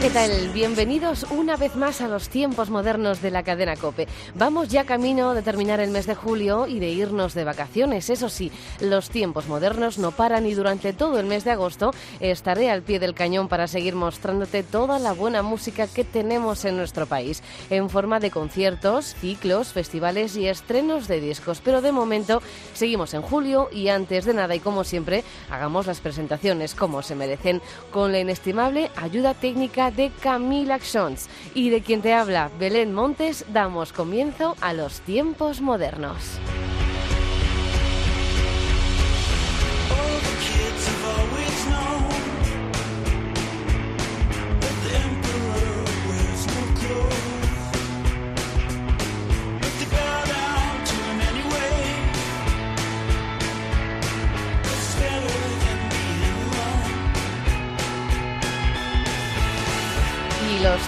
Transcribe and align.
¿Qué 0.00 0.10
tal? 0.10 0.50
Bienvenidos 0.50 1.26
una 1.30 1.56
vez 1.56 1.74
más 1.74 2.00
a 2.00 2.08
los 2.08 2.28
tiempos 2.28 2.70
modernos 2.70 3.20
de 3.20 3.32
la 3.32 3.42
cadena 3.42 3.74
Cope. 3.74 4.06
Vamos 4.36 4.68
ya 4.68 4.84
camino 4.84 5.34
de 5.34 5.42
terminar 5.42 5.80
el 5.80 5.90
mes 5.90 6.06
de 6.06 6.14
julio 6.14 6.68
y 6.68 6.78
de 6.78 6.90
irnos 6.90 7.34
de 7.34 7.42
vacaciones. 7.42 8.08
Eso 8.08 8.28
sí, 8.28 8.52
los 8.80 9.10
tiempos 9.10 9.48
modernos 9.48 9.98
no 9.98 10.12
paran 10.12 10.46
y 10.46 10.54
durante 10.54 10.92
todo 10.92 11.18
el 11.18 11.26
mes 11.26 11.42
de 11.42 11.50
agosto 11.50 11.92
estaré 12.20 12.70
al 12.70 12.82
pie 12.82 13.00
del 13.00 13.14
cañón 13.14 13.48
para 13.48 13.66
seguir 13.66 13.96
mostrándote 13.96 14.62
toda 14.62 15.00
la 15.00 15.12
buena 15.12 15.42
música 15.42 15.88
que 15.88 16.04
tenemos 16.04 16.64
en 16.64 16.76
nuestro 16.76 17.06
país, 17.06 17.42
en 17.68 17.90
forma 17.90 18.20
de 18.20 18.30
conciertos, 18.30 19.16
ciclos, 19.20 19.72
festivales 19.72 20.36
y 20.36 20.46
estrenos 20.46 21.08
de 21.08 21.20
discos. 21.20 21.60
Pero 21.64 21.82
de 21.82 21.90
momento 21.90 22.40
seguimos 22.72 23.14
en 23.14 23.22
julio 23.22 23.68
y 23.72 23.88
antes 23.88 24.26
de 24.26 24.34
nada 24.34 24.54
y 24.54 24.60
como 24.60 24.84
siempre, 24.84 25.24
hagamos 25.50 25.86
las 25.86 26.00
presentaciones 26.00 26.76
como 26.76 27.02
se 27.02 27.16
merecen 27.16 27.60
con 27.90 28.12
la 28.12 28.20
inestimable 28.20 28.90
ayuda 28.96 29.34
técnica 29.34 29.87
de 29.90 30.10
Camila 30.20 30.78
Xons 30.78 31.28
y 31.54 31.70
de 31.70 31.80
quien 31.80 32.02
te 32.02 32.12
habla 32.14 32.50
Belén 32.58 32.92
Montes, 32.92 33.44
damos 33.52 33.92
comienzo 33.92 34.56
a 34.60 34.72
los 34.72 35.00
tiempos 35.00 35.60
modernos. 35.60 36.38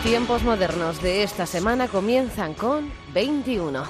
Tiempos 0.02 0.42
modernos 0.42 1.02
de 1.02 1.22
esta 1.22 1.44
semana 1.44 1.86
comienzan 1.86 2.54
con 2.54 2.90
21. 3.12 3.84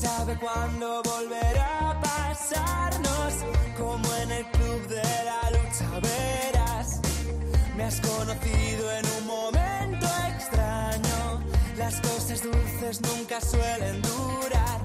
Sabe 0.00 0.34
cuándo 0.38 1.02
volverá 1.02 1.90
a 1.90 2.00
pasarnos, 2.00 3.34
como 3.76 4.06
en 4.22 4.30
el 4.30 4.46
club 4.46 4.80
de 4.88 5.02
la 5.28 5.50
lucha 5.50 5.88
verás. 6.00 7.00
Me 7.76 7.84
has 7.84 8.00
conocido 8.00 8.90
en 8.98 9.04
un 9.18 9.26
momento 9.26 10.06
extraño. 10.28 11.42
Las 11.76 12.00
cosas 12.00 12.42
dulces 12.42 13.00
nunca 13.02 13.40
suelen 13.40 14.00
durar. 14.00 14.80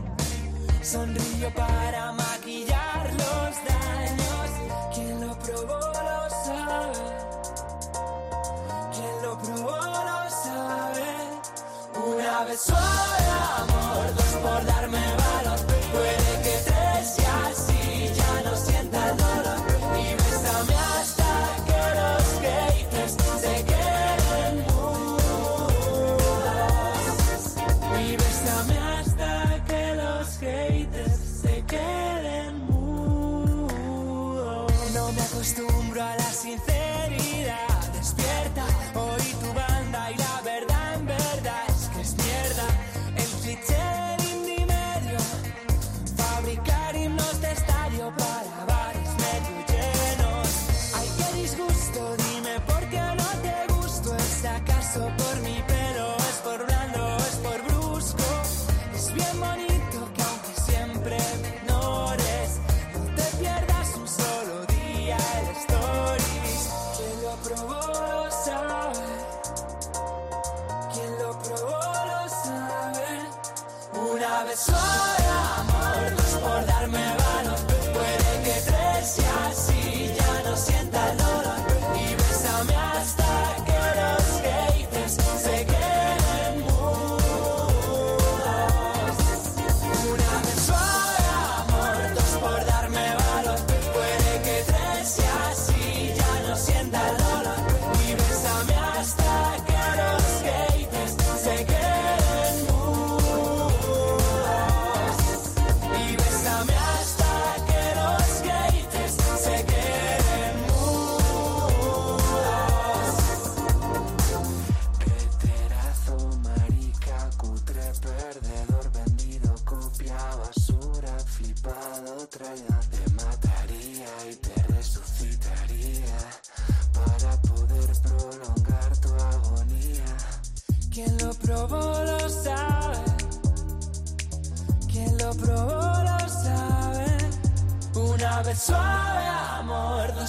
Sonrío 0.81 1.53
para 1.53 2.11
maquillar 2.11 3.05
los 3.13 3.53
daños. 3.71 4.49
Quien 4.93 5.21
lo 5.21 5.33
probó 5.39 5.79
lo 6.09 6.21
sabe. 6.47 7.03
Quien 8.93 9.15
lo 9.23 9.37
probó 9.39 9.77
lo 10.09 10.19
sabe. 10.43 11.07
Una 12.05 12.43
vez 12.45 12.65
dos 12.67 13.24
por 14.45 14.63
darme 14.63 14.99
valor. 15.17 15.54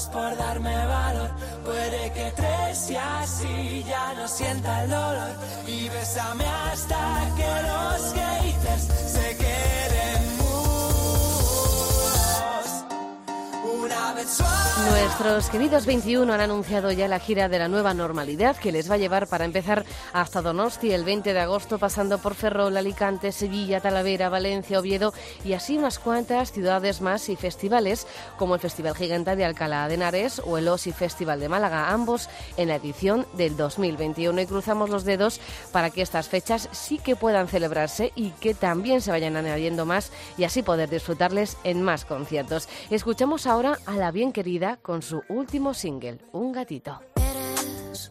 Por 0.05 0.37
darme 0.37 0.87
valor. 0.87 1.31
Puede 1.65 2.13
que 2.13 2.33
tres 2.37 2.91
y 2.91 2.97
así 2.97 3.85
ya 3.89 4.15
no 4.15 4.29
sienta 4.29 4.85
el 4.85 4.91
dolor. 4.91 5.33
Y 5.67 5.89
bésame 5.89 6.45
hasta 6.45 6.97
que 7.37 7.51
los 7.69 8.13
haters 8.13 9.06
Nuestros 14.91 15.51
queridos 15.51 15.87
21 15.87 16.33
han 16.33 16.41
anunciado 16.41 16.91
ya 16.91 17.07
la 17.07 17.21
gira 17.21 17.49
de 17.49 17.61
la 17.61 17.69
nueva 17.69 17.95
normalidad 17.95 18.57
que 18.57 18.73
les 18.73 18.91
va 18.91 18.95
a 18.95 18.99
llevar 18.99 19.29
para 19.29 19.45
empezar 19.45 19.85
hasta 20.13 20.43
Donosti 20.43 20.91
el 20.93 21.05
20 21.05 21.33
de 21.33 21.41
agosto, 21.41 21.79
pasando 21.79 22.19
por 22.19 22.35
Ferrol, 22.35 22.77
Alicante, 22.77 23.31
Sevilla, 23.31 23.81
Talavera, 23.81 24.29
Valencia, 24.29 24.81
Oviedo 24.81 25.15
y 25.45 25.53
así 25.53 25.79
unas 25.79 26.01
cuantas 26.01 26.51
ciudades 26.51 27.01
más 27.01 27.29
y 27.29 27.37
festivales 27.37 28.07
como 28.37 28.55
el 28.55 28.61
Festival 28.61 28.97
Gigante 28.97 29.37
de 29.37 29.45
Alcalá 29.45 29.87
de 29.87 29.95
Henares 29.95 30.43
o 30.45 30.59
el 30.59 30.67
OSI 30.69 30.93
Festival 30.93 31.39
de 31.39 31.49
Málaga, 31.49 31.91
ambos 31.91 32.29
en 32.57 32.69
la 32.69 32.77
edición 32.77 33.27
del 33.35 33.57
2021. 33.57 34.41
Y 34.41 34.47
cruzamos 34.47 34.91
los 34.91 35.05
dedos 35.05 35.41
para 35.71 35.91
que 35.91 36.03
estas 36.03 36.29
fechas 36.29 36.69
sí 36.73 36.99
que 36.99 37.17
puedan 37.17 37.47
celebrarse 37.49 38.13
y 38.17 38.31
que 38.31 38.55
también 38.55 39.01
se 39.01 39.13
vayan 39.13 39.37
añadiendo 39.37 39.87
más 39.87 40.11
y 40.37 40.45
así 40.45 40.63
poder 40.63 40.91
disfrutarles 40.91 41.57
en 41.63 41.83
más 41.83 42.05
conciertos. 42.05 42.69
Escuchamos 42.91 43.47
ahora 43.47 43.79
a 43.87 43.93
la 43.93 44.11
bien 44.17 44.33
querida 44.33 44.79
con 44.81 45.03
su 45.03 45.21
último 45.29 45.75
single, 45.75 46.17
Un 46.33 46.51
gatito. 46.51 47.03
Eres 47.17 48.11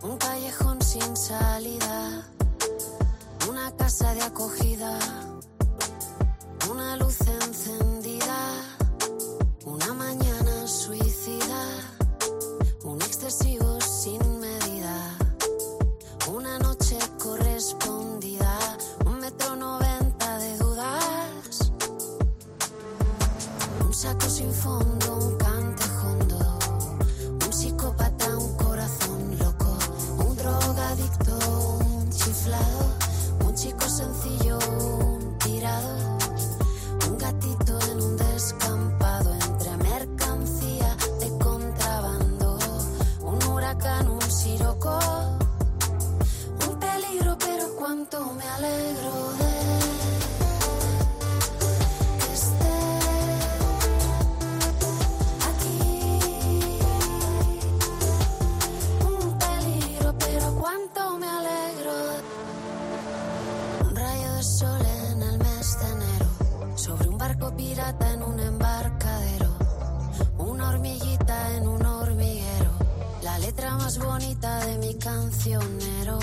un 0.00 0.16
callejón 0.16 0.80
sin 0.80 1.14
salida, 1.14 2.26
una 3.46 3.70
casa 3.76 4.14
de 4.14 4.22
acogida, 4.22 4.98
una 6.70 6.96
luz 6.96 7.20
encendida, 7.20 8.78
Barco 67.40 67.56
pirata 67.56 68.12
en 68.12 68.22
un 68.22 68.38
embarcadero. 68.38 69.56
Una 70.36 70.68
hormiguita 70.68 71.56
en 71.56 71.68
un 71.68 71.86
hormiguero. 71.86 72.70
La 73.22 73.38
letra 73.38 73.76
más 73.78 73.98
bonita 73.98 74.58
de 74.66 74.76
mi 74.76 74.94
cancionero. 74.96 76.18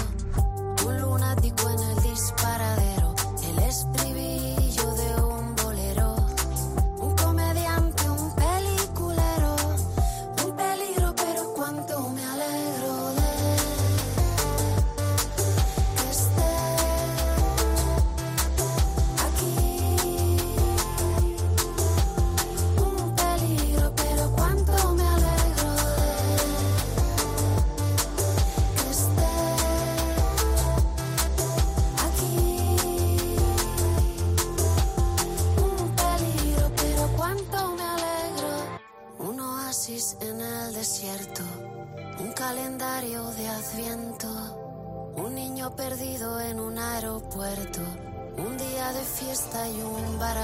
Un 0.86 1.02
lunático 1.02 1.69
en 1.72 1.80
el 1.80 2.04
disparadero. 2.04 2.87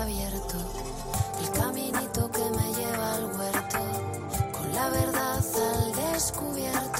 Abierto, 0.02 0.58
el 1.42 1.50
caminito 1.52 2.30
que 2.32 2.50
me 2.52 2.74
lleva 2.74 3.16
al 3.16 3.26
huerto, 3.26 3.80
con 4.52 4.74
la 4.74 4.90
verdad 4.90 5.38
al 5.38 6.12
descubierto, 6.12 6.93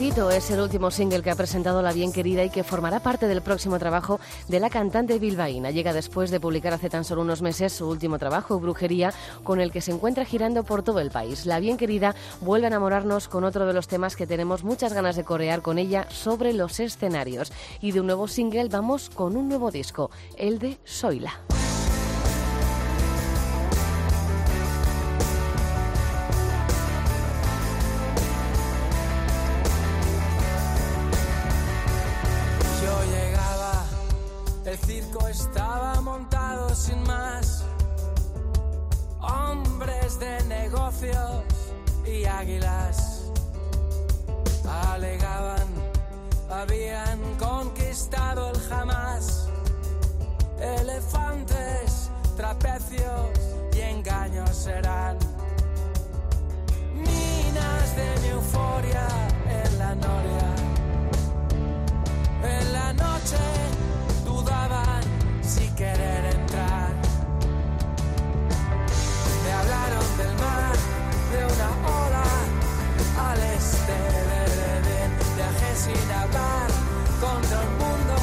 Es 0.00 0.50
el 0.50 0.60
último 0.60 0.90
single 0.90 1.20
que 1.20 1.30
ha 1.30 1.36
presentado 1.36 1.82
la 1.82 1.92
bien 1.92 2.10
querida 2.10 2.42
y 2.42 2.48
que 2.48 2.64
formará 2.64 3.00
parte 3.00 3.28
del 3.28 3.42
próximo 3.42 3.78
trabajo 3.78 4.18
de 4.48 4.58
la 4.58 4.70
cantante 4.70 5.18
bilbaína. 5.18 5.72
Llega 5.72 5.92
después 5.92 6.30
de 6.30 6.40
publicar 6.40 6.72
hace 6.72 6.88
tan 6.88 7.04
solo 7.04 7.20
unos 7.20 7.42
meses 7.42 7.74
su 7.74 7.86
último 7.86 8.18
trabajo, 8.18 8.58
Brujería, 8.58 9.12
con 9.44 9.60
el 9.60 9.70
que 9.70 9.82
se 9.82 9.92
encuentra 9.92 10.24
girando 10.24 10.64
por 10.64 10.82
todo 10.82 11.00
el 11.00 11.10
país. 11.10 11.44
La 11.44 11.60
bien 11.60 11.76
querida 11.76 12.14
vuelve 12.40 12.66
a 12.66 12.68
enamorarnos 12.68 13.28
con 13.28 13.44
otro 13.44 13.66
de 13.66 13.74
los 13.74 13.88
temas 13.88 14.16
que 14.16 14.26
tenemos 14.26 14.64
muchas 14.64 14.94
ganas 14.94 15.16
de 15.16 15.24
corear 15.24 15.60
con 15.60 15.76
ella 15.76 16.06
sobre 16.08 16.54
los 16.54 16.80
escenarios. 16.80 17.52
Y 17.82 17.92
de 17.92 18.00
un 18.00 18.06
nuevo 18.06 18.26
single 18.26 18.70
vamos 18.70 19.10
con 19.10 19.36
un 19.36 19.50
nuevo 19.50 19.70
disco, 19.70 20.10
el 20.38 20.58
de 20.58 20.78
Soila. 20.82 21.59
De 40.18 40.42
negocios 40.44 41.44
y 42.04 42.24
águilas 42.26 43.30
alegaban, 44.68 45.66
habían 46.50 47.18
conquistado 47.38 48.50
el 48.50 48.60
jamás. 48.68 49.48
Elefantes, 50.60 52.10
trapecios 52.36 53.30
y 53.72 53.80
engaños 53.80 54.50
serán. 54.50 55.16
Minas 56.92 57.96
de 57.96 58.20
mi 58.20 58.28
euforia 58.28 59.08
en 59.48 59.78
la 59.78 59.94
noria. 59.94 60.54
En 62.42 62.72
la 62.72 62.92
noche 62.92 63.38
dudaban 64.26 65.02
si 65.42 65.66
querer 65.70 66.39
sin 75.90 76.10
hablar 76.12 76.68
contra 77.20 77.60
un 77.60 77.74
mundo, 77.82 78.16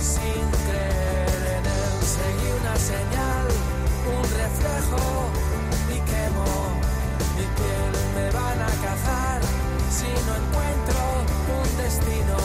sin 0.00 0.44
creer 0.66 1.42
en 1.56 1.64
él. 1.66 1.94
Seguí 2.16 2.48
una 2.60 2.76
señal, 2.76 3.46
un 4.16 4.24
reflejo 4.42 5.04
y 5.94 5.98
quemo 6.10 6.48
mi 7.36 7.46
piel. 7.58 7.92
Me 8.16 8.30
van 8.30 8.60
a 8.62 8.72
cazar 8.86 9.40
si 9.90 10.10
no 10.26 10.32
encuentro 10.42 10.98
un 11.58 11.68
destino 11.82 12.36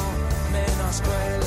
menos 0.51 1.01
cruel. 1.01 1.43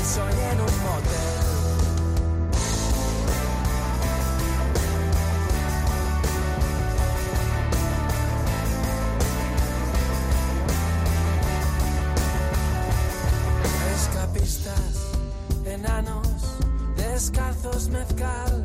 Mezcal. 17.89 18.65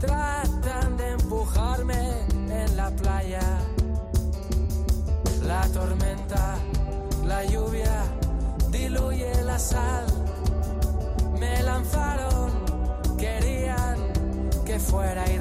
Tratan 0.00 0.96
de 0.96 1.10
empujarme 1.10 2.26
en 2.48 2.76
la 2.76 2.90
playa. 2.90 3.58
La 5.42 5.62
tormenta, 5.68 6.56
la 7.24 7.44
lluvia, 7.44 8.04
diluye 8.70 9.32
la 9.44 9.58
sal. 9.58 10.06
Me 11.38 11.62
lanzaron, 11.62 12.50
querían 13.18 13.98
que 14.64 14.78
fuera 14.78 15.31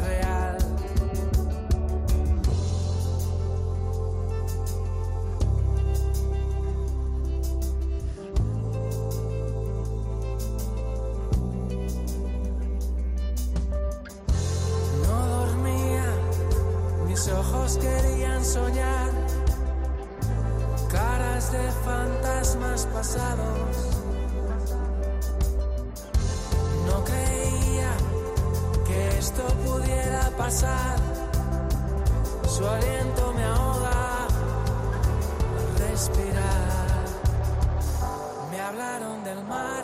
hablaron 38.72 39.22
del 39.26 39.44
mar, 39.44 39.84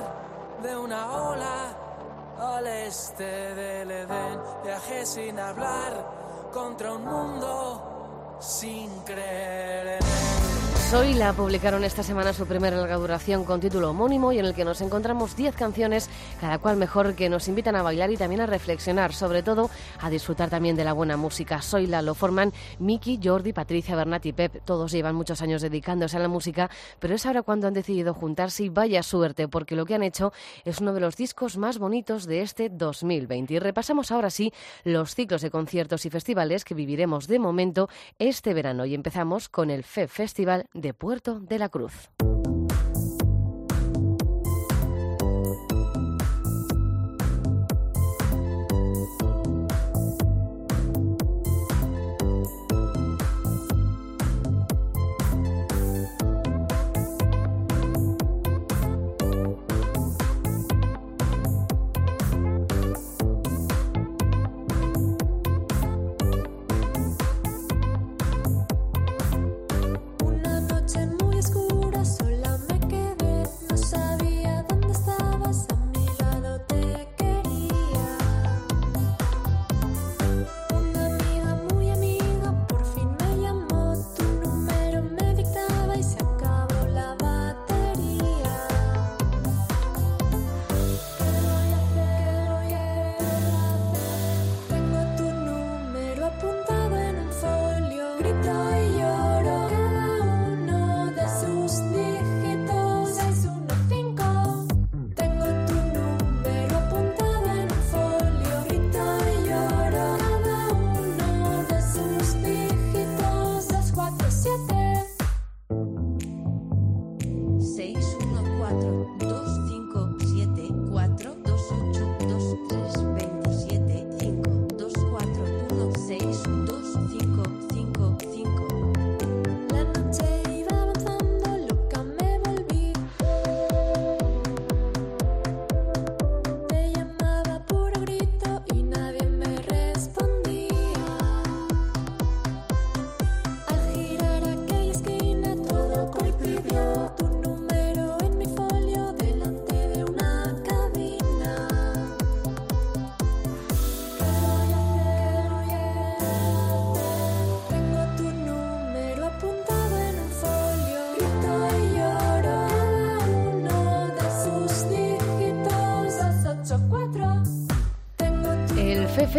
de 0.64 0.78
una 0.78 1.12
ola 1.12 1.76
al 2.40 2.68
este 2.68 3.54
del 3.54 3.92
Edén. 3.92 4.40
Viajé 4.64 5.06
sin 5.06 5.38
hablar 5.38 6.50
contra 6.54 6.94
un 6.94 7.04
mundo 7.04 8.38
sin 8.40 8.90
creer 9.02 9.88
en 9.88 10.04
él. 10.04 10.27
Soy 10.90 11.16
la 11.16 11.34
publicaron 11.34 11.84
esta 11.84 12.02
semana 12.02 12.32
su 12.32 12.46
primera 12.46 12.78
larga 12.78 12.96
duración 12.96 13.44
con 13.44 13.60
título 13.60 13.90
homónimo 13.90 14.32
y 14.32 14.40
en 14.40 14.46
el 14.46 14.54
que 14.54 14.64
nos 14.64 14.80
encontramos 14.80 15.36
10 15.36 15.54
canciones, 15.54 16.10
cada 16.40 16.60
cual 16.60 16.78
mejor, 16.78 17.14
que 17.14 17.28
nos 17.28 17.50
invitan 17.50 17.76
a 17.76 17.82
bailar 17.82 18.10
y 18.10 18.16
también 18.16 18.40
a 18.40 18.46
reflexionar, 18.46 19.12
sobre 19.12 19.44
todo 19.44 19.70
a 20.00 20.10
disfrutar 20.10 20.50
también 20.50 20.78
de 20.78 20.86
la 20.86 20.94
buena 20.94 21.18
música. 21.18 21.62
Soy 21.62 21.88
la 21.88 22.02
lo 22.02 22.16
forman 22.16 22.54
Miki, 22.80 23.20
Jordi, 23.22 23.52
Patricia, 23.52 23.98
Bernat 23.98 24.28
y 24.28 24.32
Pep. 24.32 24.64
Todos 24.64 24.94
llevan 24.94 25.14
muchos 25.14 25.42
años 25.42 25.62
dedicándose 25.62 26.16
a 26.16 26.22
la 26.22 26.30
música, 26.30 26.70
pero 27.00 27.16
es 27.16 27.26
ahora 27.26 27.42
cuando 27.42 27.68
han 27.68 27.74
decidido 27.74 28.14
juntarse 28.14 28.64
y 28.64 28.70
vaya 28.70 29.04
suerte, 29.04 29.50
porque 29.50 29.76
lo 29.76 29.86
que 29.86 29.96
han 29.96 30.04
hecho 30.04 30.32
es 30.64 30.80
uno 30.80 30.94
de 30.94 31.02
los 31.02 31.18
discos 31.18 31.58
más 31.58 31.80
bonitos 31.80 32.26
de 32.26 32.44
este 32.44 32.70
2020. 32.70 33.56
Y 33.56 33.60
repasamos 33.60 34.10
ahora 34.14 34.30
sí 34.30 34.54
los 34.86 35.16
ciclos 35.16 35.42
de 35.42 35.52
conciertos 35.52 36.06
y 36.06 36.10
festivales 36.10 36.64
que 36.64 36.76
viviremos 36.76 37.28
de 37.28 37.40
momento 37.40 37.90
este 38.20 38.54
verano 38.54 38.86
y 38.86 38.96
empezamos 38.96 39.50
con 39.50 39.70
el 39.70 39.84
FEB 39.84 40.08
Festival 40.08 40.66
de 40.78 40.94
Puerto 40.94 41.40
de 41.40 41.60
la 41.60 41.70
Cruz. 41.70 42.10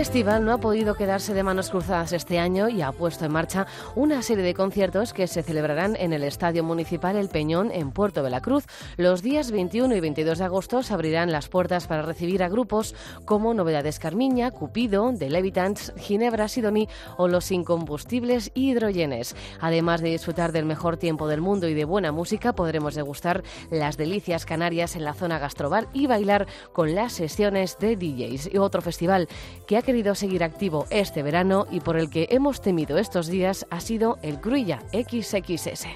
Festival 0.08 0.42
no 0.42 0.54
ha 0.54 0.58
podido 0.58 0.94
quedarse 0.94 1.34
de 1.34 1.42
manos 1.42 1.68
cruzadas 1.68 2.14
este 2.14 2.38
año 2.38 2.70
y 2.70 2.80
ha 2.80 2.92
puesto 2.92 3.26
en 3.26 3.32
marcha 3.32 3.66
una 3.94 4.22
serie 4.22 4.42
de 4.42 4.54
conciertos 4.54 5.12
que 5.12 5.26
se 5.26 5.42
celebrarán 5.42 5.96
en 5.96 6.14
el 6.14 6.24
Estadio 6.24 6.64
Municipal 6.64 7.14
El 7.14 7.28
Peñón 7.28 7.70
en 7.70 7.90
Puerto 7.90 8.22
de 8.22 8.30
la 8.30 8.40
Cruz. 8.40 8.64
Los 8.96 9.20
días 9.20 9.50
21 9.50 9.94
y 9.94 10.00
22 10.00 10.38
de 10.38 10.44
agosto 10.46 10.82
se 10.82 10.94
abrirán 10.94 11.30
las 11.30 11.50
puertas 11.50 11.86
para 11.86 12.00
recibir 12.00 12.42
a 12.42 12.48
grupos 12.48 12.94
como 13.26 13.52
Novedades 13.52 13.98
Carmiña, 13.98 14.50
Cupido, 14.50 15.12
The 15.14 15.28
Levitants, 15.28 15.92
Ginebra 15.98 16.48
Sidoní 16.48 16.88
o 17.18 17.28
Los 17.28 17.52
Incombustibles 17.52 18.50
Hidrogenes. 18.54 19.36
Además 19.60 20.00
de 20.00 20.08
disfrutar 20.08 20.52
del 20.52 20.64
mejor 20.64 20.96
tiempo 20.96 21.28
del 21.28 21.42
mundo 21.42 21.68
y 21.68 21.74
de 21.74 21.84
buena 21.84 22.12
música, 22.12 22.54
podremos 22.54 22.94
degustar 22.94 23.42
las 23.70 23.98
delicias 23.98 24.46
canarias 24.46 24.96
en 24.96 25.04
la 25.04 25.12
zona 25.12 25.38
gastrobar 25.38 25.86
y 25.92 26.06
bailar 26.06 26.46
con 26.72 26.94
las 26.94 27.12
sesiones 27.12 27.76
de 27.78 27.94
DJs. 27.94 28.54
Y 28.54 28.56
otro 28.56 28.80
festival 28.80 29.28
que 29.66 29.76
ha 29.76 29.82
querido 29.82 29.97
seguir 30.14 30.44
activo 30.44 30.86
este 30.90 31.22
verano 31.22 31.66
y 31.70 31.80
por 31.80 31.96
el 31.96 32.08
que 32.08 32.28
hemos 32.30 32.60
temido 32.60 32.98
estos 32.98 33.26
días 33.26 33.66
ha 33.70 33.80
sido 33.80 34.18
el 34.22 34.40
Cruilla 34.40 34.80
XXS. 34.92 35.86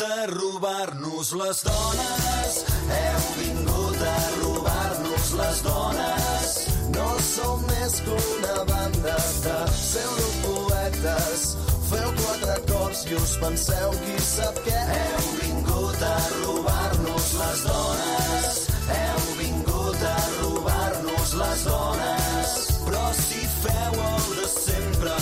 vingut 0.00 0.18
a 0.18 0.26
robar-nos 0.32 1.32
les 1.32 1.62
dones, 1.62 2.64
heu 2.88 3.20
vingut 3.36 4.02
a 4.02 4.18
robar-nos 4.40 5.32
les 5.40 5.62
dones. 5.62 6.68
No 6.94 7.08
som 7.20 7.60
més 7.66 8.00
que 8.00 8.10
una 8.10 8.64
banda 8.64 9.16
de 9.44 9.58
pseudopoetes. 9.74 11.56
Feu 11.90 12.12
quatre 12.22 12.50
acords 12.54 13.04
i 13.10 13.14
us 13.14 13.36
penseu 13.42 13.90
qui 14.04 14.16
sap 14.24 14.56
què. 14.64 14.80
Heu 14.96 15.28
vingut 15.42 16.02
a 16.02 16.16
robar-nos 16.44 17.32
les 17.42 17.64
dones, 17.68 18.60
heu 18.96 19.22
vingut 19.42 20.02
a 20.14 20.18
robar-nos 20.40 21.34
les 21.42 21.64
dones. 21.68 22.56
Però 22.86 23.06
si 23.20 23.44
feu 23.60 24.02
el 24.08 24.28
de 24.40 24.48
sempre, 24.56 25.16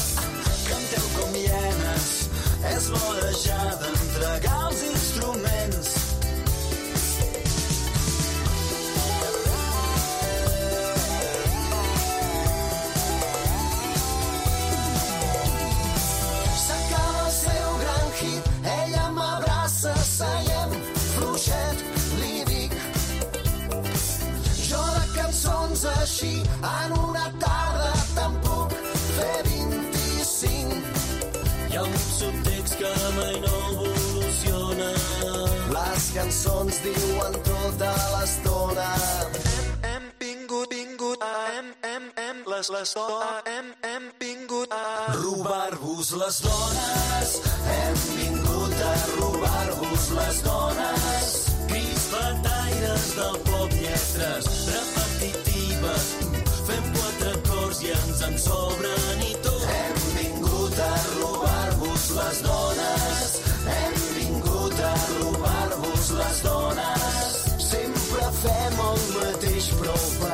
canteu 0.68 1.06
com 1.18 1.34
hienes, 1.34 1.47
és 2.78 2.88
l'hora 2.94 3.30
ja 3.42 3.62
d'entregar 3.80 4.58
els 4.68 4.82
instruments. 4.88 5.88
S'acaba 16.66 17.26
el 17.26 17.34
seu 17.40 17.68
gran 17.82 18.08
hit, 18.20 18.50
ella 18.76 19.10
m'abraça, 19.18 19.98
seiem, 20.14 20.80
fluixet, 21.10 21.86
li 22.22 22.34
dic. 22.54 22.80
Jo 24.70 24.88
de 24.96 25.06
cançons 25.20 25.88
així, 25.98 26.34
en 26.78 27.00
una 27.02 27.30
tarda 27.42 27.57
que 32.78 32.94
mai 33.16 33.36
no 33.42 33.54
evoluciona. 33.72 34.90
Les 35.74 36.04
cançons 36.14 36.78
diuen 36.84 37.34
tota 37.48 37.90
l'estona. 38.14 38.86
Hem, 39.06 39.72
hem 39.90 40.04
vingut, 40.22 40.74
vingut, 40.74 41.24
hem, 41.26 41.72
hem, 41.88 42.06
hem, 42.22 42.44
les, 42.52 42.70
les, 42.76 42.94
hem, 43.54 43.72
hem 43.90 44.06
vingut 44.22 44.76
a 44.78 45.16
robar-vos 45.18 46.12
les 46.22 46.40
dones. 46.46 47.34
Hem 47.74 47.98
vingut 48.14 48.86
a 48.92 48.94
robar-vos 49.16 50.06
les 50.20 50.42
dones. 50.46 51.34
Crispataires 51.72 53.10
del 53.18 53.42
pop, 53.50 53.74
lletres 53.82 54.54
repetitives. 54.70 56.08
Fem 56.70 56.88
quatre 56.94 57.34
acords 57.42 57.82
i 57.82 57.94
ens 57.98 58.24
en 58.30 58.40
sobren 58.46 59.28
i 59.32 59.37
les 62.18 62.42
dones. 62.42 63.30
Hem 63.74 63.98
vingut 64.16 64.80
a 64.92 64.94
robar-vos 65.18 66.10
les 66.20 66.42
dones. 66.48 67.36
Sempre 67.70 68.32
fem 68.42 68.82
el 68.88 69.04
mateix, 69.18 69.70
però 69.80 69.96
vestit 69.96 70.27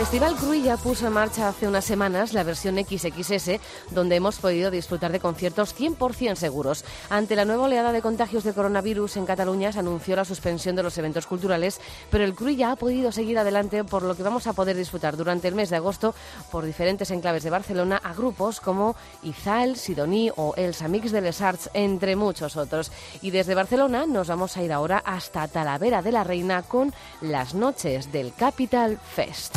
Festival 0.00 0.34
Cruilla 0.34 0.78
puso 0.78 1.06
en 1.06 1.12
marcha 1.12 1.46
hace 1.46 1.68
unas 1.68 1.84
semanas 1.84 2.32
la 2.32 2.42
versión 2.42 2.74
XXS, 2.76 3.60
donde 3.90 4.16
hemos 4.16 4.38
podido 4.38 4.70
disfrutar 4.70 5.12
de 5.12 5.20
conciertos 5.20 5.78
100% 5.78 6.36
seguros. 6.36 6.86
Ante 7.10 7.36
la 7.36 7.44
nueva 7.44 7.64
oleada 7.64 7.92
de 7.92 8.00
contagios 8.00 8.42
de 8.42 8.54
coronavirus 8.54 9.18
en 9.18 9.26
Cataluña, 9.26 9.72
se 9.72 9.78
anunció 9.78 10.16
la 10.16 10.24
suspensión 10.24 10.74
de 10.74 10.82
los 10.82 10.96
eventos 10.96 11.26
culturales, 11.26 11.82
pero 12.10 12.24
el 12.24 12.34
Cruilla 12.34 12.72
ha 12.72 12.76
podido 12.76 13.12
seguir 13.12 13.38
adelante, 13.38 13.84
por 13.84 14.02
lo 14.02 14.16
que 14.16 14.22
vamos 14.22 14.46
a 14.46 14.54
poder 14.54 14.74
disfrutar 14.74 15.18
durante 15.18 15.48
el 15.48 15.54
mes 15.54 15.68
de 15.68 15.76
agosto 15.76 16.14
por 16.50 16.64
diferentes 16.64 17.10
enclaves 17.10 17.42
de 17.42 17.50
Barcelona 17.50 18.00
a 18.02 18.14
grupos 18.14 18.58
como 18.58 18.96
Izal, 19.22 19.76
Sidoní 19.76 20.30
o 20.34 20.54
Els 20.56 20.80
Amics 20.80 21.12
de 21.12 21.20
les 21.20 21.42
Arts, 21.42 21.68
entre 21.74 22.16
muchos 22.16 22.56
otros. 22.56 22.90
Y 23.20 23.32
desde 23.32 23.54
Barcelona 23.54 24.06
nos 24.06 24.28
vamos 24.28 24.56
a 24.56 24.62
ir 24.62 24.72
ahora 24.72 25.02
hasta 25.04 25.46
Talavera 25.46 26.00
de 26.00 26.12
la 26.12 26.24
Reina 26.24 26.62
con 26.62 26.94
las 27.20 27.52
noches 27.52 28.10
del 28.10 28.32
Capital 28.32 28.98
Fest. 28.98 29.54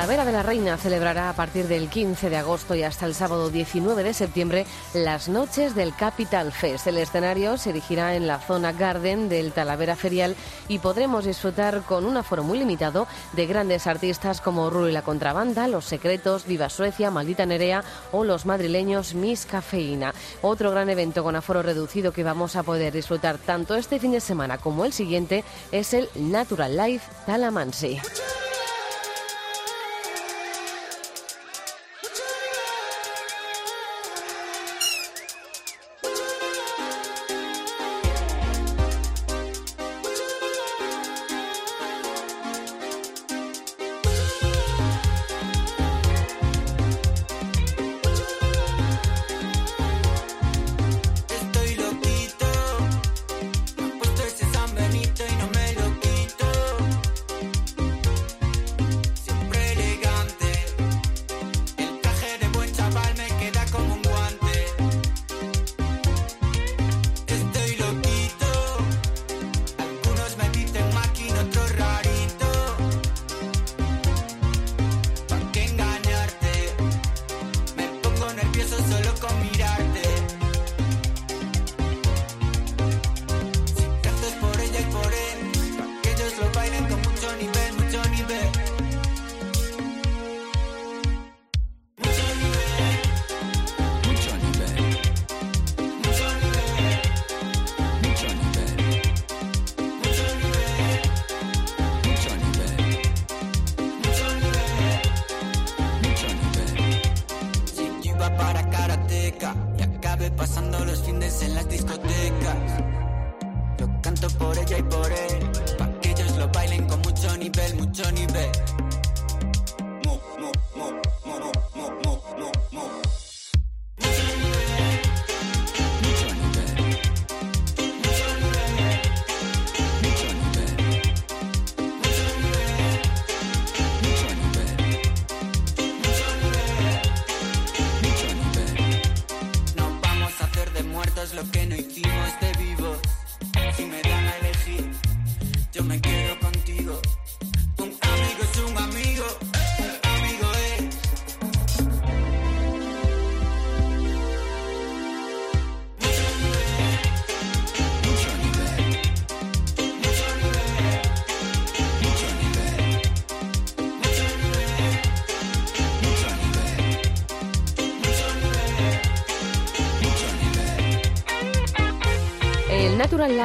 Talavera 0.00 0.24
de 0.24 0.32
la 0.32 0.42
Reina 0.42 0.78
celebrará 0.78 1.28
a 1.28 1.34
partir 1.34 1.68
del 1.68 1.90
15 1.90 2.30
de 2.30 2.38
agosto 2.38 2.74
y 2.74 2.82
hasta 2.82 3.04
el 3.04 3.14
sábado 3.14 3.50
19 3.50 4.02
de 4.02 4.14
septiembre 4.14 4.64
las 4.94 5.28
noches 5.28 5.74
del 5.74 5.94
Capital 5.94 6.52
Fest. 6.52 6.86
El 6.86 6.96
escenario 6.96 7.58
se 7.58 7.68
erigirá 7.68 8.14
en 8.14 8.26
la 8.26 8.38
zona 8.38 8.72
Garden 8.72 9.28
del 9.28 9.52
Talavera 9.52 9.96
Ferial 9.96 10.36
y 10.68 10.78
podremos 10.78 11.26
disfrutar 11.26 11.82
con 11.82 12.06
un 12.06 12.16
aforo 12.16 12.42
muy 12.42 12.58
limitado 12.58 13.06
de 13.34 13.44
grandes 13.44 13.86
artistas 13.86 14.40
como 14.40 14.70
Rulo 14.70 14.88
y 14.88 14.92
la 14.92 15.02
Contrabanda, 15.02 15.68
Los 15.68 15.84
Secretos, 15.84 16.46
Viva 16.46 16.70
Suecia, 16.70 17.10
Maldita 17.10 17.44
Nerea 17.44 17.84
o 18.10 18.24
los 18.24 18.46
madrileños 18.46 19.12
Miss 19.14 19.44
Cafeína. 19.44 20.14
Otro 20.40 20.70
gran 20.70 20.88
evento 20.88 21.22
con 21.22 21.36
aforo 21.36 21.60
reducido 21.60 22.12
que 22.12 22.24
vamos 22.24 22.56
a 22.56 22.62
poder 22.62 22.94
disfrutar 22.94 23.36
tanto 23.36 23.74
este 23.74 24.00
fin 24.00 24.12
de 24.12 24.20
semana 24.20 24.56
como 24.56 24.86
el 24.86 24.94
siguiente 24.94 25.44
es 25.72 25.92
el 25.92 26.08
Natural 26.14 26.74
Life 26.74 27.06
Talamansi. 27.26 28.00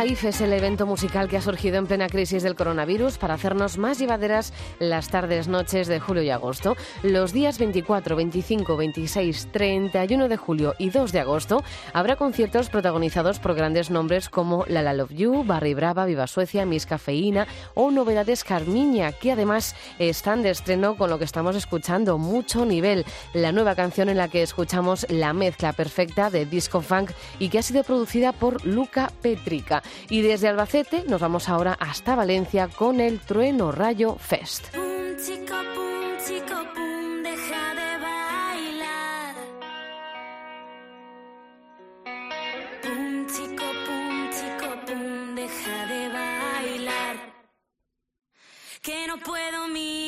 Es 0.06 0.40
el 0.40 0.54
evento 0.54 0.86
musical 0.86 1.28
que 1.28 1.38
ha 1.38 1.42
surgido 1.42 1.78
en 1.78 1.88
plena 1.88 2.08
crisis 2.08 2.44
del 2.44 2.56
coronavirus 2.56 3.18
para 3.18 3.34
hacernos 3.34 3.80
más 3.80 3.98
llevaderas 3.98 4.54
las 4.78 5.10
tardes, 5.10 5.48
noches 5.48 5.88
de 5.88 6.00
julio 6.00 6.22
y 6.22 6.30
agosto. 6.30 6.78
Los 7.02 7.34
días 7.34 7.58
24, 7.58 8.16
25, 8.16 8.78
26, 8.78 9.50
31 9.52 10.28
de 10.28 10.38
julio 10.38 10.76
y 10.78 10.92
2 10.92 11.12
de 11.12 11.22
agosto 11.22 11.64
habrá 11.92 12.18
conciertos 12.18 12.70
protagonizados 12.70 13.40
por 13.40 13.56
grandes 13.56 13.90
nombres 13.90 14.30
como 14.30 14.64
La 14.68 14.84
La 14.84 14.94
Love 14.94 15.12
You, 15.12 15.44
Barry 15.44 15.74
Brava, 15.74 16.06
Viva 16.06 16.28
Suecia, 16.28 16.68
Miss 16.68 16.86
Cafeína 16.86 17.48
o 17.74 17.90
Novedades 17.90 18.44
Carmiña, 18.44 19.12
que 19.12 19.32
además 19.32 19.76
están 19.98 20.44
de 20.44 20.52
estreno 20.52 20.98
con 20.98 21.10
lo 21.10 21.18
que 21.18 21.26
estamos 21.26 21.56
escuchando, 21.56 22.20
Mucho 22.20 22.64
Nivel, 22.64 23.06
la 23.34 23.52
nueva 23.52 23.74
canción 23.74 24.10
en 24.10 24.18
la 24.18 24.28
que 24.28 24.44
escuchamos 24.44 25.08
la 25.10 25.34
mezcla 25.34 25.74
perfecta 25.74 26.30
de 26.30 26.46
disco 26.46 26.82
funk 26.82 27.10
y 27.40 27.50
que 27.50 27.58
ha 27.58 27.64
sido 27.64 27.84
producida 27.84 28.34
por 28.34 28.64
Luca 28.66 29.12
Petrica. 29.24 29.82
Y 30.10 30.22
desde 30.22 30.48
Albacete 30.48 31.04
nos 31.08 31.22
vamos 31.22 31.50
ahora 31.50 31.74
hasta 31.74 32.16
Valencia 32.16 32.68
con 32.68 33.00
el 33.00 33.20
Trueno 33.20 33.72
Rayo 33.72 34.16
Fest. 34.16 34.68
Que 48.82 49.08
no 49.08 49.18
puedo 49.18 49.68
mirar. 49.68 50.05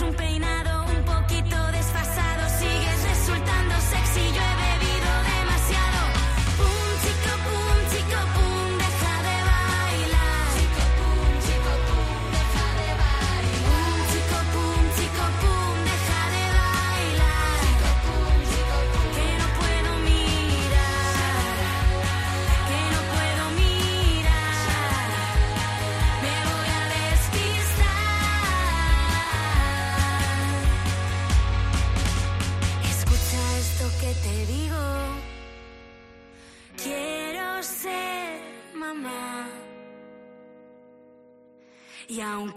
un 0.00 0.27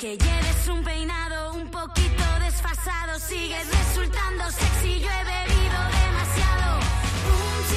Aunque 0.04 0.18
lleves 0.18 0.68
un 0.68 0.84
peinado 0.84 1.54
un 1.54 1.70
poquito 1.70 2.24
desfasado, 2.40 3.20
sigues 3.20 3.68
resultando 3.68 4.50
sexy. 4.50 5.00
Yo 5.00 5.08
he 5.08 5.24
bebido 5.26 5.51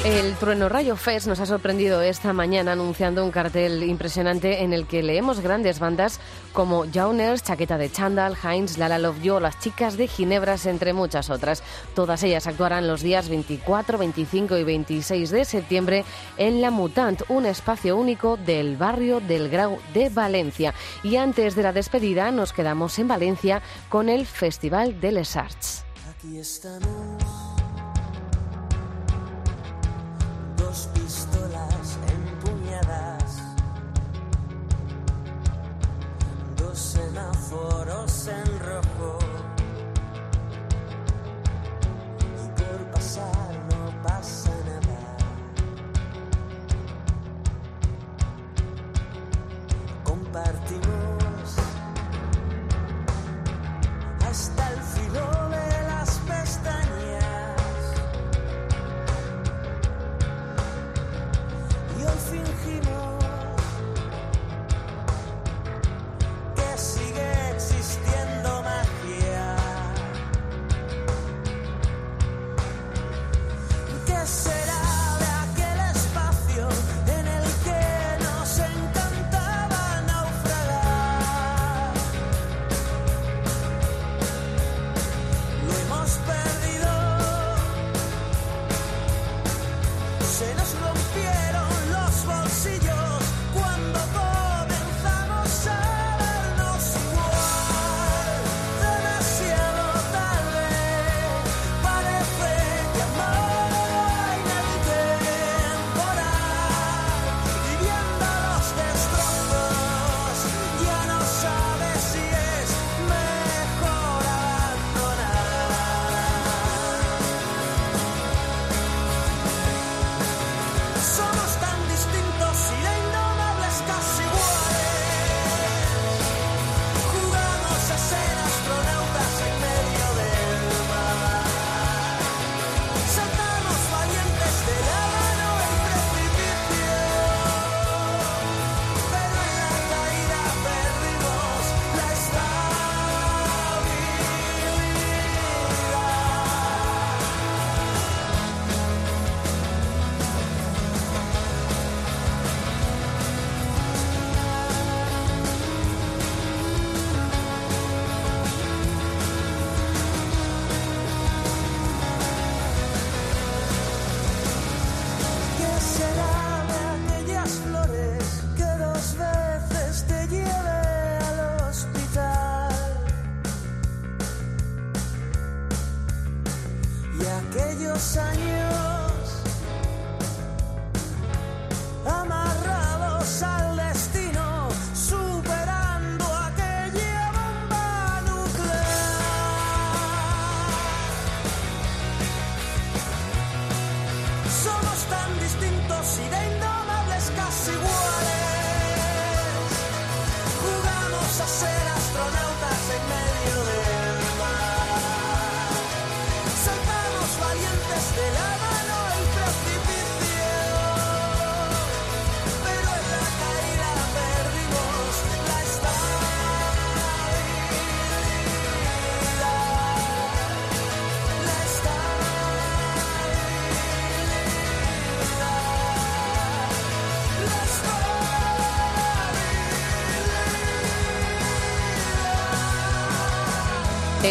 el 0.04 0.34
Trueno 0.34 0.68
Rayo 0.68 0.96
Fest 0.96 1.26
nos 1.26 1.40
ha 1.40 1.46
sorprendido 1.46 2.02
esta 2.02 2.34
mañana 2.34 2.72
anunciando 2.72 3.24
un 3.24 3.30
cartel 3.30 3.82
impresionante 3.84 4.62
en 4.62 4.74
el 4.74 4.86
que 4.86 5.02
leemos 5.02 5.40
grandes 5.40 5.78
bandas 5.78 6.20
como 6.52 6.84
Jauners, 6.92 7.42
Chaqueta 7.42 7.78
de 7.78 7.90
Chandal, 7.90 8.36
Heinz, 8.44 8.76
Lala 8.76 8.98
Love 8.98 9.22
You, 9.22 9.40
Las 9.40 9.58
Chicas 9.60 9.96
de 9.96 10.06
Ginebras, 10.06 10.66
entre 10.66 10.92
muchas 10.92 11.30
otras. 11.30 11.62
Todas 11.94 12.22
ellas 12.22 12.46
actuarán 12.46 12.86
los 12.86 13.00
días 13.00 13.30
24, 13.30 13.96
25 13.96 14.58
y 14.58 14.64
26 14.64 15.30
de 15.30 15.44
septiembre 15.46 16.04
en 16.36 16.60
La 16.60 16.70
Mutant, 16.70 17.22
un 17.30 17.46
espacio 17.46 17.96
único 17.96 18.36
del 18.36 18.76
barrio 18.76 19.20
del 19.20 19.48
Grau 19.48 19.78
de 19.94 20.10
Valencia. 20.10 20.74
Y 21.02 21.16
antes 21.16 21.54
de 21.54 21.62
la 21.62 21.72
despedida 21.72 22.30
nos 22.30 22.52
quedamos 22.52 22.98
en 22.98 23.08
Valencia 23.08 23.62
con 23.88 24.10
el 24.10 24.26
Festival 24.26 25.00
de 25.00 25.12
Les 25.12 25.34
Arts. 25.34 25.82
semáforos 36.74 38.28
en 38.28 38.58
rojo. 38.60 39.18
Y 42.42 42.48
por 42.60 42.90
pasar 42.92 43.52
no 43.70 44.02
pasa 44.02 44.50
nada. 44.66 45.16
Compartimos. 50.02 50.83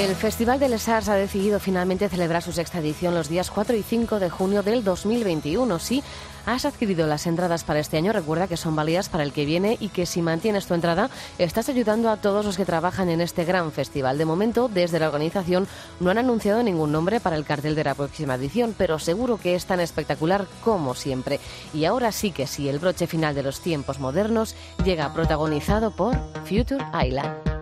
El 0.04 0.18
Festival 0.18 0.60
de 0.60 0.68
Les 0.68 0.89
Arts 0.89 1.08
ha 1.08 1.16
decidido 1.16 1.62
finalmente 1.62 2.10
celebrar 2.10 2.44
su 2.44 2.52
sexta 2.52 2.80
edición 2.80 3.16
los 3.16 3.30
días 3.30 3.50
4 3.50 3.74
y 3.78 3.84
5 3.84 4.20
de 4.20 4.30
junio 4.30 4.62
del 4.62 4.84
2021. 4.84 5.80
Si 5.80 6.04
has 6.46 6.66
adquirido 6.66 7.08
las 7.08 7.26
entradas 7.26 7.63
para 7.63 7.80
este 7.80 7.96
año, 7.96 8.12
recuerda 8.12 8.50
que 8.50 8.58
son 8.58 8.76
válidas 8.76 9.08
para 9.08 9.24
el 9.24 9.32
que 9.32 9.46
viene 9.46 9.78
y 9.80 9.88
que 9.88 10.06
si 10.06 10.22
mantienes 10.22 10.68
tu 10.68 10.74
entrada, 10.74 11.10
estás 11.38 11.70
ayudando 11.70 12.10
a 12.10 12.18
todos 12.18 12.44
los 12.44 12.58
que 12.58 12.66
trabajan 12.66 13.08
en 13.08 13.22
este 13.22 13.46
gran 13.46 13.72
festival. 13.72 14.18
De 14.18 14.26
momento, 14.26 14.68
desde 14.68 15.00
la 15.00 15.08
organización 15.08 15.70
no 16.02 16.12
han 16.12 16.18
anunciado 16.18 16.63
ningún 16.63 16.92
nombre 16.92 17.22
para 17.22 17.38
el 17.38 17.46
cartel 17.46 17.74
de 17.74 17.86
la 17.86 17.96
próxima 17.96 18.36
edición, 18.36 18.76
pero 18.78 19.00
seguro 19.00 19.38
que 19.38 19.56
es 19.56 19.66
tan 19.66 19.80
espectacular 19.80 20.48
como 20.66 20.96
siempre. 20.96 21.39
Y 21.74 21.86
ahora 21.86 22.12
sí 22.12 22.32
que 22.32 22.46
sí, 22.46 22.68
el 22.68 22.80
broche 22.80 23.08
final 23.08 23.36
de 23.36 23.44
los 23.44 23.62
tiempos 23.62 24.00
modernos 24.00 24.54
llega 24.84 25.13
protagonizado 25.13 25.92
por 25.92 26.13
Future 26.44 26.84
Island. 26.94 27.53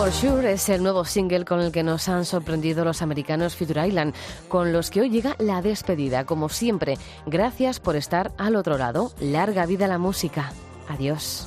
For 0.00 0.10
Sure 0.10 0.52
es 0.52 0.66
el 0.70 0.82
nuevo 0.82 1.04
single 1.04 1.44
con 1.44 1.60
el 1.60 1.72
que 1.72 1.82
nos 1.82 2.08
han 2.08 2.24
sorprendido 2.24 2.86
los 2.86 3.02
americanos 3.02 3.54
Future 3.54 3.86
Island, 3.86 4.14
con 4.48 4.72
los 4.72 4.88
que 4.88 5.02
hoy 5.02 5.10
llega 5.10 5.36
la 5.38 5.60
despedida. 5.60 6.24
Como 6.24 6.48
siempre, 6.48 6.96
gracias 7.26 7.80
por 7.80 7.96
estar 7.96 8.32
al 8.38 8.56
otro 8.56 8.78
lado. 8.78 9.12
Larga 9.20 9.66
vida 9.66 9.88
la 9.88 9.98
música. 9.98 10.54
Adiós. 10.88 11.46